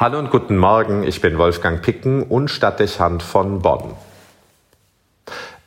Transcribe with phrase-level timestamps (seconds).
[0.00, 3.92] Hallo und guten Morgen, ich bin Wolfgang Picken und Stadtdechant von Bonn.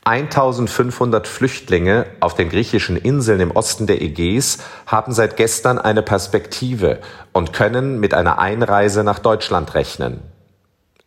[0.06, 4.58] 1500 Flüchtlinge auf den griechischen Inseln im Osten der Ägäis
[4.88, 6.98] haben seit gestern eine Perspektive
[7.32, 10.20] und können mit einer Einreise nach Deutschland rechnen.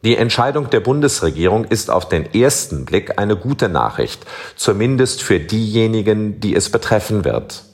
[0.05, 4.25] Die Entscheidung der Bundesregierung ist auf den ersten Blick eine gute Nachricht,
[4.55, 7.65] zumindest für diejenigen, die es betreffen wird.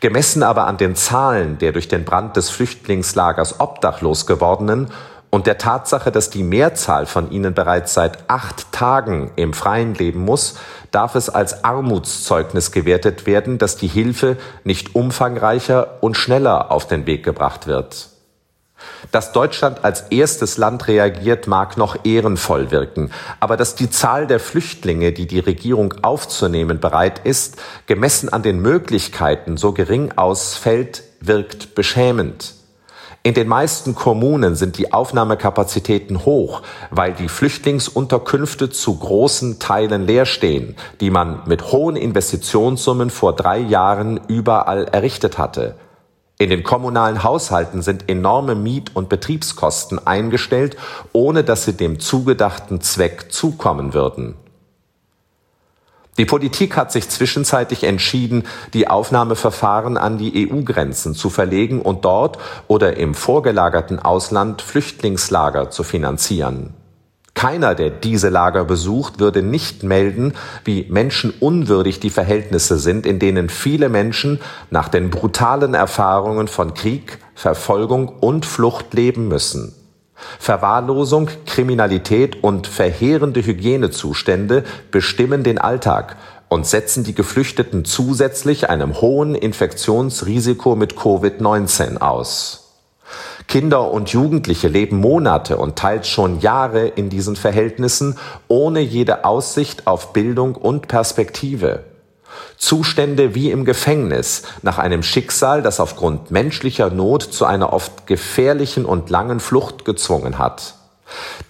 [0.00, 4.90] Gemessen aber an den Zahlen der durch den Brand des Flüchtlingslagers obdachlos gewordenen
[5.34, 10.20] und der Tatsache, dass die Mehrzahl von ihnen bereits seit acht Tagen im Freien leben
[10.20, 10.54] muss,
[10.92, 17.06] darf es als Armutszeugnis gewertet werden, dass die Hilfe nicht umfangreicher und schneller auf den
[17.06, 18.13] Weg gebracht wird.
[19.12, 23.10] Dass Deutschland als erstes Land reagiert, mag noch ehrenvoll wirken,
[23.40, 28.60] aber dass die Zahl der Flüchtlinge, die die Regierung aufzunehmen bereit ist, gemessen an den
[28.60, 32.54] Möglichkeiten so gering ausfällt, wirkt beschämend.
[33.26, 36.60] In den meisten Kommunen sind die Aufnahmekapazitäten hoch,
[36.90, 43.60] weil die Flüchtlingsunterkünfte zu großen Teilen leer stehen, die man mit hohen Investitionssummen vor drei
[43.60, 45.74] Jahren überall errichtet hatte.
[46.36, 50.76] In den kommunalen Haushalten sind enorme Miet- und Betriebskosten eingestellt,
[51.12, 54.34] ohne dass sie dem zugedachten Zweck zukommen würden.
[56.16, 62.38] Die Politik hat sich zwischenzeitlich entschieden, die Aufnahmeverfahren an die EU-Grenzen zu verlegen und dort
[62.68, 66.74] oder im vorgelagerten Ausland Flüchtlingslager zu finanzieren.
[67.44, 70.32] Keiner, der diese Lager besucht, würde nicht melden,
[70.64, 77.18] wie menschenunwürdig die Verhältnisse sind, in denen viele Menschen nach den brutalen Erfahrungen von Krieg,
[77.34, 79.74] Verfolgung und Flucht leben müssen.
[80.38, 86.16] Verwahrlosung, Kriminalität und verheerende Hygienezustände bestimmen den Alltag
[86.48, 92.63] und setzen die Geflüchteten zusätzlich einem hohen Infektionsrisiko mit Covid-19 aus.
[93.48, 99.86] Kinder und Jugendliche leben Monate und teils schon Jahre in diesen Verhältnissen ohne jede Aussicht
[99.86, 101.84] auf Bildung und Perspektive.
[102.56, 108.84] Zustände wie im Gefängnis nach einem Schicksal, das aufgrund menschlicher Not zu einer oft gefährlichen
[108.84, 110.74] und langen Flucht gezwungen hat.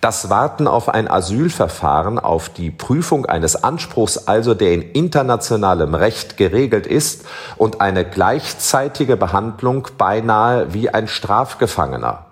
[0.00, 6.36] Das Warten auf ein Asylverfahren, auf die Prüfung eines Anspruchs also, der in internationalem Recht
[6.36, 7.24] geregelt ist,
[7.56, 12.26] und eine gleichzeitige Behandlung beinahe wie ein Strafgefangener.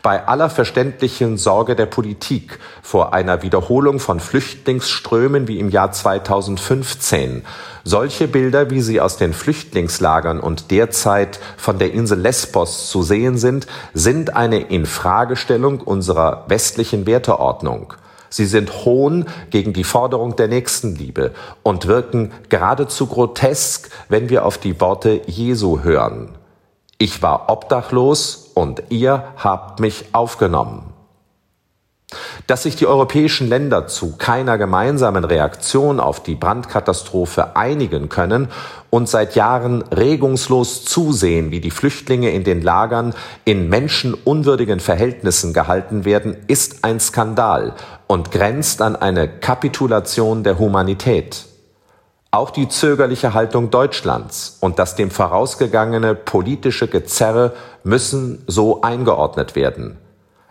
[0.00, 7.44] Bei aller verständlichen Sorge der Politik vor einer Wiederholung von Flüchtlingsströmen wie im Jahr 2015,
[7.82, 13.38] solche Bilder, wie sie aus den Flüchtlingslagern und derzeit von der Insel Lesbos zu sehen
[13.38, 17.94] sind, sind eine Infragestellung unserer westlichen Werteordnung.
[18.28, 21.32] Sie sind Hohn gegen die Forderung der Nächstenliebe
[21.64, 26.36] und wirken geradezu grotesk, wenn wir auf die Worte Jesu hören.
[26.98, 30.94] Ich war obdachlos und ihr habt mich aufgenommen.
[32.46, 38.48] Dass sich die europäischen Länder zu keiner gemeinsamen Reaktion auf die Brandkatastrophe einigen können
[38.88, 43.12] und seit Jahren regungslos zusehen, wie die Flüchtlinge in den Lagern
[43.44, 47.74] in menschenunwürdigen Verhältnissen gehalten werden, ist ein Skandal
[48.06, 51.44] und grenzt an eine Kapitulation der Humanität.
[52.30, 57.54] Auch die zögerliche Haltung Deutschlands und das dem vorausgegangene politische Gezerre
[57.84, 59.98] müssen so eingeordnet werden.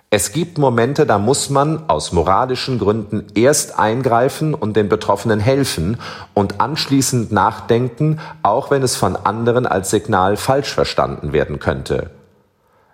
[0.09, 5.97] Es gibt Momente, da muss man aus moralischen Gründen erst eingreifen und den Betroffenen helfen
[6.33, 12.11] und anschließend nachdenken, auch wenn es von anderen als Signal falsch verstanden werden könnte.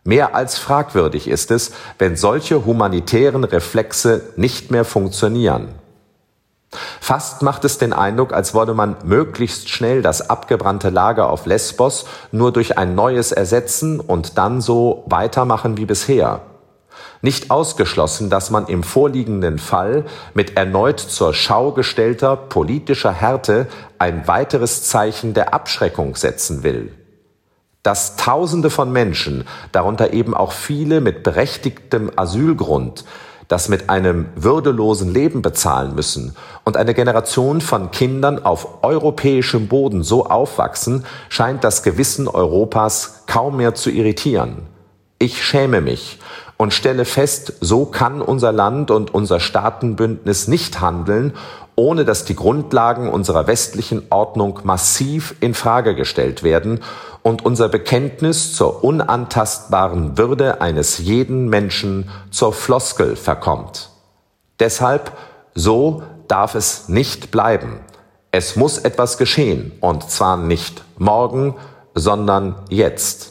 [0.03, 5.75] Mehr als fragwürdig ist es, wenn solche humanitären Reflexe nicht mehr funktionieren.
[7.02, 12.06] Fast macht es den Eindruck, als wolle man möglichst schnell das abgebrannte Lager auf Lesbos
[12.32, 16.42] nur durch ein neues ersetzen und dann so weitermachen wie bisher.
[17.22, 23.68] Nicht ausgeschlossen, dass man im vorliegenden Fall mit erneut zur Schau gestellter politischer Härte
[24.00, 26.94] ein weiteres Zeichen der Abschreckung setzen will.
[27.84, 33.06] Dass Tausende von Menschen, darunter eben auch viele mit berechtigtem Asylgrund,
[33.51, 40.03] das mit einem würdelosen Leben bezahlen müssen und eine Generation von Kindern auf europäischem Boden
[40.03, 44.68] so aufwachsen, scheint das Gewissen Europas kaum mehr zu irritieren.
[45.19, 46.19] Ich schäme mich
[46.62, 51.34] und stelle fest, so kann unser Land und unser Staatenbündnis nicht handeln,
[51.75, 56.81] ohne dass die Grundlagen unserer westlichen Ordnung massiv in Frage gestellt werden
[57.24, 63.90] und unser Bekenntnis zur unantastbaren Würde eines jeden Menschen zur Floskel verkommt.
[64.60, 65.14] Deshalb,
[65.56, 67.80] so darf es nicht bleiben.
[68.30, 71.56] Es muss etwas geschehen, und zwar nicht morgen,
[71.96, 73.31] sondern jetzt.